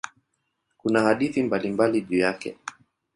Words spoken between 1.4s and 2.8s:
mbalimbali juu yake.